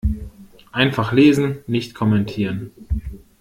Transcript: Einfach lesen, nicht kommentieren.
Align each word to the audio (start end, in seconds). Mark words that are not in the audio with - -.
Einfach 0.71 1.13
lesen, 1.13 1.59
nicht 1.67 1.93
kommentieren. 1.93 2.71